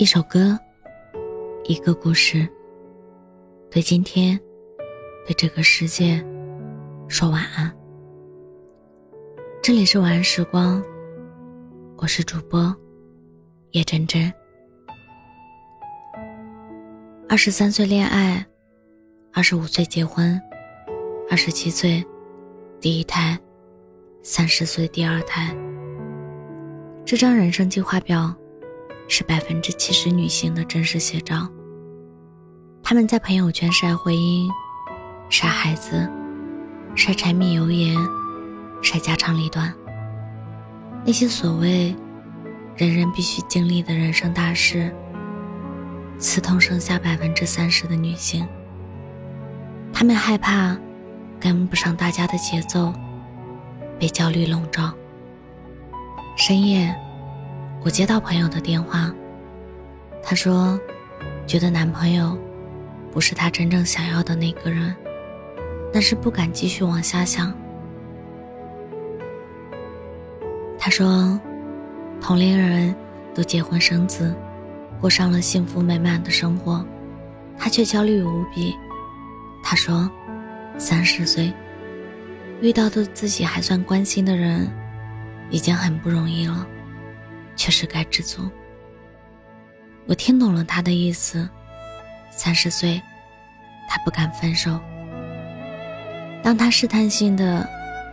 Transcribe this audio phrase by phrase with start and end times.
[0.00, 0.58] 一首歌，
[1.64, 2.48] 一个故事，
[3.70, 4.40] 对今天，
[5.26, 6.24] 对这个世界，
[7.06, 7.70] 说晚安。
[9.62, 10.82] 这里是晚安时光，
[11.98, 12.74] 我是主播
[13.72, 14.32] 叶真真。
[17.28, 18.42] 二十三岁恋爱，
[19.34, 20.40] 二十五岁结婚，
[21.30, 22.02] 二十七岁
[22.80, 23.38] 第一胎，
[24.22, 25.54] 三十岁第二胎。
[27.04, 28.34] 这张人生计划表。
[29.12, 31.48] 是百分之七十女性的真实写照。
[32.80, 34.48] 他们在朋友圈晒婚姻、
[35.28, 36.08] 晒孩子、
[36.94, 37.96] 晒柴米油盐、
[38.80, 39.74] 晒家长里短。
[41.04, 41.92] 那些所谓
[42.76, 44.94] 人人必须经历的人生大事，
[46.16, 48.46] 刺痛剩下百分之三十的女性。
[49.92, 50.78] 她们害怕
[51.40, 52.94] 跟不上大家的节奏，
[53.98, 54.94] 被焦虑笼罩。
[56.36, 56.94] 深夜。
[57.82, 59.10] 我接到朋友的电话，
[60.22, 60.78] 他说，
[61.46, 62.36] 觉得男朋友
[63.10, 64.94] 不是他真正想要的那个人，
[65.90, 67.52] 但是不敢继续往下想。
[70.78, 71.40] 他说，
[72.20, 72.94] 同龄人
[73.34, 74.34] 都结婚生子，
[75.00, 76.84] 过上了幸福美满的生活，
[77.56, 78.76] 他却焦虑无比。
[79.62, 80.10] 他说，
[80.76, 81.50] 三十岁
[82.60, 84.70] 遇到的自己还算关心的人，
[85.48, 86.66] 已经很不容易了。
[87.56, 88.50] 确实该知足。
[90.06, 91.48] 我听懂了他的意思。
[92.32, 93.02] 三十岁，
[93.88, 94.80] 他不敢分手。
[96.42, 97.68] 当他试探性的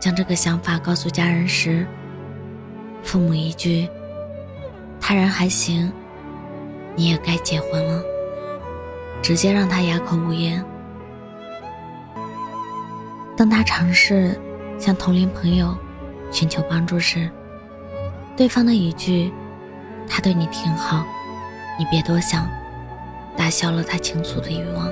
[0.00, 1.86] 将这个想法告诉家人时，
[3.02, 3.88] 父母一句
[4.98, 5.92] “他人还行，
[6.96, 8.02] 你也该结婚了”，
[9.22, 10.64] 直接让他哑口无言。
[13.36, 14.36] 当他尝试
[14.80, 15.76] 向同龄朋友
[16.32, 17.30] 寻求帮助时，
[18.38, 19.32] 对方的一句
[20.08, 21.04] “他对你挺好，
[21.76, 22.48] 你别多想”，
[23.36, 24.88] 打消了他倾诉的欲望。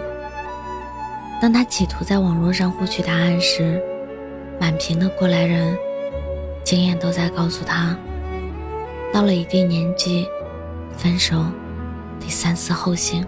[1.41, 3.81] 当他企图在网络上获取答案时，
[4.61, 5.79] 满屏的过来人
[6.65, 7.97] 经验都在告诉他，
[9.13, 10.27] 到了一定年纪，
[10.97, 11.45] 分手
[12.19, 13.25] 得三思后行。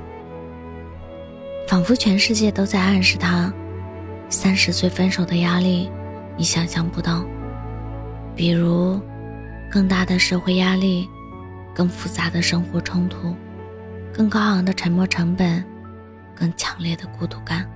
[1.69, 3.53] 仿佛全世界都在暗示他，
[4.28, 5.88] 三十岁分手的压力，
[6.37, 7.25] 你想象不到。
[8.34, 9.00] 比如。
[9.71, 11.09] 更大的社会压力，
[11.75, 13.34] 更复杂的生活冲突，
[14.12, 15.65] 更高昂的沉没成本，
[16.34, 17.69] 更强烈的孤独感。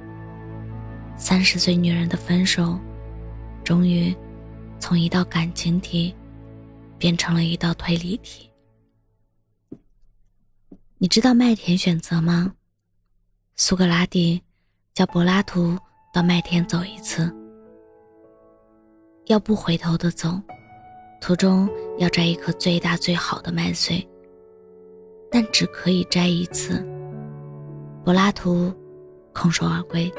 [1.17, 2.79] 三十岁女人的分手，
[3.63, 4.17] 终于
[4.79, 6.15] 从一道感情题
[6.99, 8.51] 变成了一道推理题。
[10.97, 12.55] 你知道麦田选择吗？
[13.57, 14.43] 苏格拉底
[14.95, 15.79] 叫柏拉图
[16.13, 17.31] 到麦田走一次，
[19.27, 20.41] 要不回头的走。
[21.23, 21.69] 途中
[21.99, 24.05] 要摘一颗最大最好的麦穗，
[25.31, 26.85] 但只可以摘一次。
[28.05, 28.75] 柏拉图
[29.33, 30.13] 空手而归。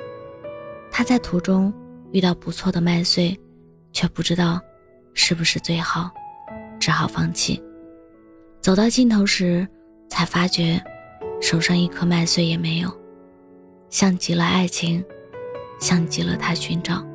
[0.89, 1.73] 他在途中
[2.13, 3.37] 遇到不错的麦穗，
[3.91, 4.61] 却不知道
[5.13, 6.09] 是不是最好，
[6.79, 7.61] 只好放弃。
[8.61, 9.67] 走到尽头时，
[10.09, 10.81] 才发觉
[11.41, 12.89] 手上一颗麦穗也没有，
[13.89, 15.03] 像极了爱情，
[15.81, 17.05] 像极了他寻找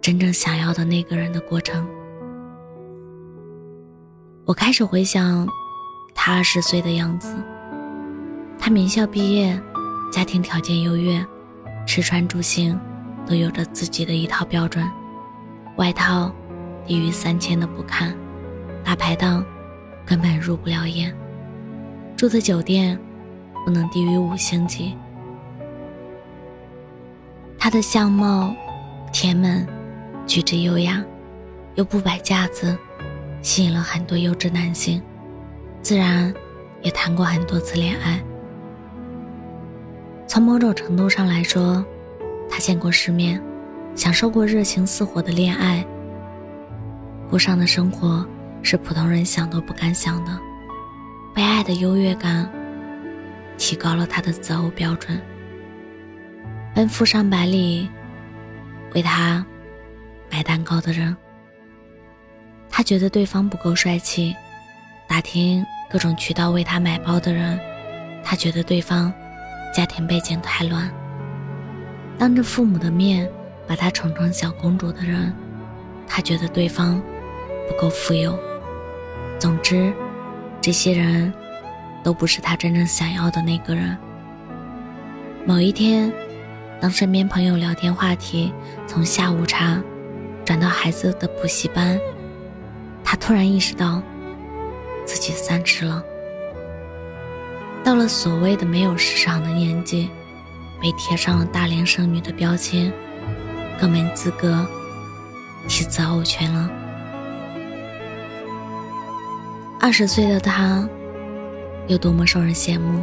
[0.00, 1.86] 真正想要的那个人的过程。
[4.48, 5.46] 我开始回想，
[6.14, 7.36] 他二十岁的样子。
[8.58, 9.60] 他名校毕业，
[10.10, 11.22] 家庭条件优越，
[11.86, 12.80] 吃穿住行
[13.26, 14.90] 都有着自己的一套标准。
[15.76, 16.32] 外套
[16.86, 18.16] 低于三千的不看，
[18.82, 19.44] 大排档
[20.06, 21.14] 根本入不了眼。
[22.16, 22.98] 住的酒店
[23.66, 24.96] 不能低于五星级。
[27.58, 28.56] 他的相貌
[29.12, 29.66] 甜美，
[30.26, 31.04] 举止优雅，
[31.74, 32.74] 又不摆架子。
[33.48, 35.00] 吸引了很多优质男性，
[35.80, 36.32] 自然
[36.82, 38.22] 也谈过很多次恋爱。
[40.26, 41.82] 从某种程度上来说，
[42.50, 43.42] 他见过世面，
[43.94, 45.82] 享受过热情似火的恋爱。
[47.30, 48.22] 过上的生活
[48.62, 50.38] 是普通人想都不敢想的，
[51.34, 52.46] 被爱的优越感
[53.56, 55.18] 提高了他的择偶标准。
[56.74, 57.88] 奔赴上百里
[58.94, 59.42] 为他
[60.30, 61.16] 买蛋糕的人。
[62.78, 64.36] 他觉得对方不够帅气，
[65.08, 67.58] 打听各种渠道为他买包的人，
[68.22, 69.12] 他觉得对方
[69.74, 70.88] 家庭背景太乱，
[72.16, 73.28] 当着父母的面
[73.66, 75.34] 把他宠成小公主的人，
[76.06, 77.02] 他觉得对方
[77.68, 78.38] 不够富有。
[79.40, 79.92] 总之，
[80.60, 81.34] 这些人
[82.04, 83.98] 都不是他真正想要的那个人。
[85.44, 86.12] 某一天，
[86.80, 88.52] 当身边朋友聊天话题
[88.86, 89.82] 从下午茶
[90.44, 91.98] 转到孩子的补习班。
[93.10, 94.02] 他突然意识到，
[95.06, 96.04] 自己三十了。
[97.82, 100.10] 到了所谓的没有市场的年纪，
[100.78, 102.92] 被贴上了大龄剩女的标签，
[103.80, 104.62] 更没资格
[105.66, 106.68] 提择偶权了。
[109.80, 110.86] 二十岁的他，
[111.86, 113.02] 有多么受人羡慕，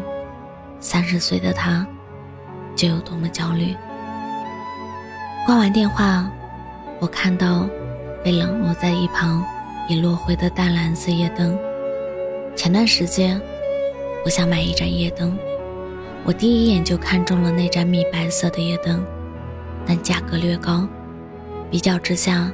[0.80, 1.84] 三十岁的他，
[2.76, 3.76] 就有多么焦虑。
[5.48, 6.30] 挂完电话，
[7.00, 7.68] 我看到
[8.24, 9.44] 被冷落在一旁
[9.88, 11.58] 已落灰的淡蓝色夜灯。
[12.56, 13.40] 前段时间，
[14.24, 15.38] 我想买一盏夜灯，
[16.24, 19.06] 我第一眼就看中了那盏米白色的夜灯，
[19.86, 20.88] 但价格略高。
[21.70, 22.52] 比较之下，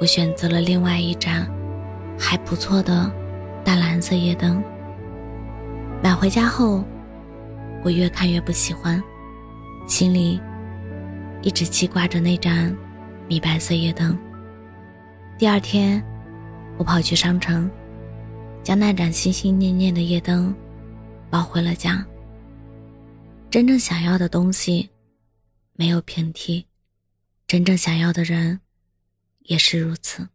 [0.00, 1.48] 我选择了另外一盏
[2.18, 3.10] 还不错的
[3.64, 4.62] 淡蓝色夜灯。
[6.02, 6.84] 买回家后，
[7.82, 9.02] 我越看越不喜欢，
[9.86, 10.40] 心里
[11.40, 12.76] 一直记挂着那盏
[13.28, 14.16] 米白色夜灯。
[15.38, 16.04] 第二天，
[16.78, 17.70] 我跑去商城。
[18.62, 20.54] 将那盏心心念念的夜灯
[21.28, 22.06] 抱回了家。
[23.50, 24.88] 真正想要的东西
[25.74, 26.64] 没有平替，
[27.48, 28.60] 真正想要的人
[29.40, 30.28] 也是如此。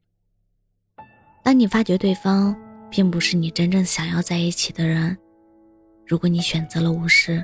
[1.42, 2.54] 当你发觉对方
[2.92, 5.18] 并不是你真正想要在一起的人，
[6.06, 7.42] 如果你选择了无视，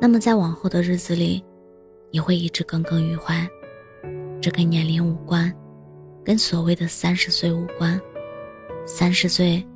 [0.00, 1.44] 那么在往后的日子里，
[2.12, 3.44] 你会一直耿耿于怀。
[4.40, 5.52] 这跟年龄无关，
[6.30, 8.00] 跟所谓的三十岁无关。
[8.86, 9.66] 三十岁。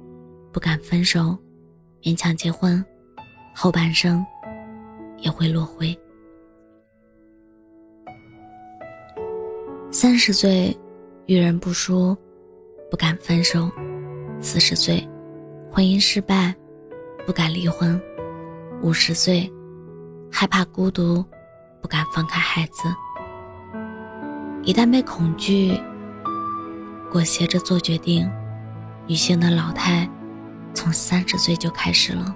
[0.53, 1.37] 不敢分手，
[2.01, 2.81] 勉强结婚，
[3.53, 4.25] 后半生
[5.19, 5.99] 也会落灰。
[9.91, 10.73] 三十岁，
[11.27, 12.17] 遇人不淑，
[12.89, 13.69] 不敢分手；
[14.41, 15.05] 四十岁，
[15.73, 16.55] 婚姻失败，
[17.27, 18.01] 不敢离婚；
[18.81, 19.53] 五十岁，
[20.31, 21.25] 害怕孤独，
[21.83, 22.83] 不敢放开孩子。
[24.63, 25.77] 一旦被恐惧
[27.11, 28.31] 裹挟着做决定，
[29.07, 30.09] 女性的老态。
[30.77, 32.35] 从三十岁就开始了。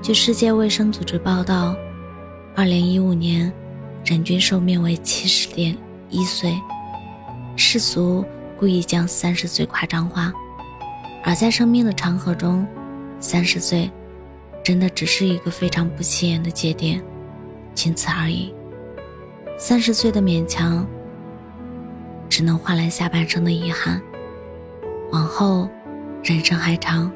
[0.00, 1.74] 据世界卫生组织报道，
[2.54, 3.52] 二零一五年
[4.04, 5.76] 人均寿命为七十点
[6.10, 6.54] 一岁。
[7.56, 8.24] 世俗
[8.56, 10.32] 故意将三十岁夸张化，
[11.24, 12.64] 而在生命的长河中，
[13.18, 13.90] 三十岁
[14.62, 17.02] 真的只是一个非常不起眼的节点，
[17.74, 18.54] 仅此而已。
[19.58, 20.86] 三十岁的勉强，
[22.28, 24.00] 只能换来下半生的遗憾。
[25.12, 25.68] 往后。
[26.24, 27.08] 人生还长，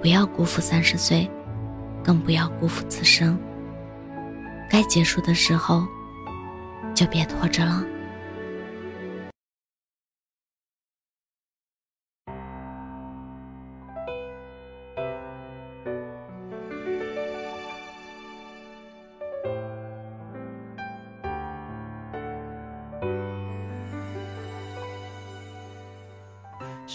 [0.00, 1.30] 不要辜负三十岁，
[2.02, 3.38] 更不要辜负此生。
[4.70, 5.86] 该结束的时候，
[6.94, 7.84] 就别拖着了。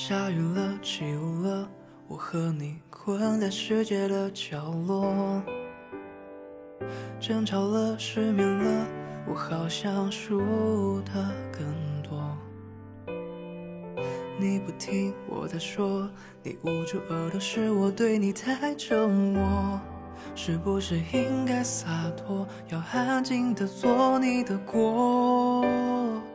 [0.07, 1.67] 下雨了，起雾了，
[2.07, 5.41] 我和你困在世界的角落。
[7.19, 8.85] 争吵了，失眠了，
[9.27, 11.11] 我好像输的
[11.51, 11.65] 更
[12.03, 12.37] 多。
[14.37, 16.07] 你不听我在说，
[16.43, 19.81] 你捂住耳朵，是我对你太折磨。
[20.35, 25.65] 是不是应该洒脱，要安静的做你的过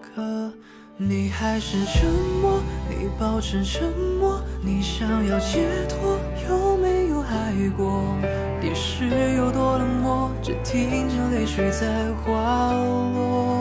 [0.03, 0.53] 客？
[0.97, 2.11] 你还是沉
[2.43, 2.61] 默，
[3.19, 6.19] 保持沉默，你想要解脱，
[6.49, 8.15] 有没有爱过？
[8.61, 11.87] 你是有多冷漠，只听见泪水在
[12.25, 13.59] 滑落。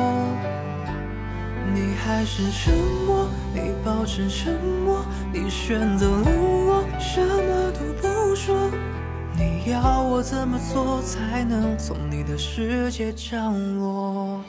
[1.73, 2.73] 你还是沉
[3.05, 4.53] 默，你保持沉
[4.85, 8.55] 默，你选择冷落，什么都不说。
[9.37, 14.41] 你要我怎么做才能从你的世界降落？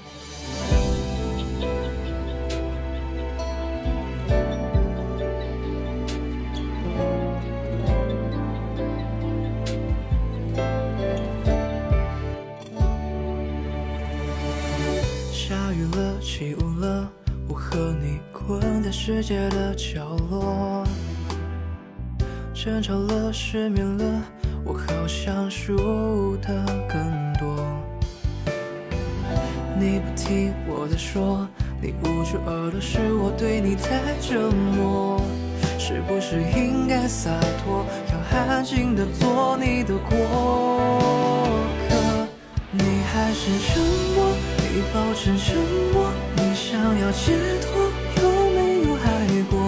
[15.50, 17.10] 下雨了起雾了，
[17.48, 20.86] 我和你困在世界的角落。
[22.54, 24.22] 争吵了，失眠了，
[24.64, 27.66] 我好像输的更多。
[29.76, 31.48] 你不听我在说，
[31.82, 35.20] 你捂住耳朵，是我对你太折磨。
[35.80, 37.28] 是不是应该洒
[37.64, 40.16] 脱，要安静的做你的过
[41.88, 42.28] 客？
[42.70, 43.82] 你还是沉
[44.14, 44.32] 默，
[44.72, 45.56] 你保持沉
[45.92, 46.12] 默。
[46.36, 47.70] 你想要解脱，
[48.22, 49.06] 有没有爱
[49.50, 49.58] 过？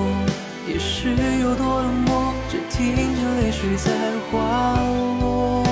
[0.69, 1.11] 也是
[1.43, 3.91] 有多冷漠，只听着泪水在
[4.31, 4.79] 滑
[5.21, 5.65] 落。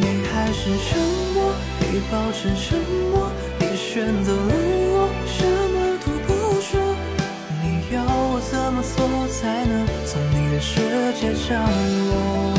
[0.00, 0.98] 你还是沉
[1.34, 2.78] 默，你保持沉
[3.12, 4.48] 默，你选择冷
[4.94, 6.28] 落，什么都不
[6.62, 6.80] 说。
[7.62, 8.96] 你要我怎么做
[9.28, 10.80] 才能从你的世
[11.20, 11.60] 界降
[12.08, 12.49] 落？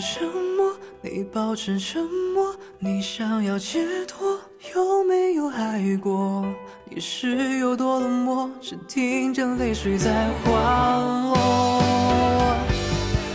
[0.00, 0.26] 沉
[0.56, 2.02] 默你保持沉
[2.34, 4.38] 默，你想要解脱，
[4.74, 6.42] 有没有爱过？
[6.86, 12.56] 你是有多冷漠，只听见泪水在滑落。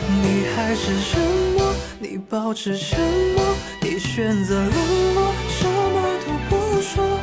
[0.10, 1.22] 你还是沉
[1.56, 3.00] 默，你保持沉
[3.36, 3.46] 默，
[3.82, 4.74] 你选择冷
[5.14, 7.20] 漠，什么都不说。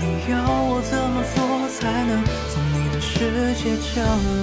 [0.00, 1.36] 你要我怎么做
[1.70, 4.40] 才能从你的世界降落？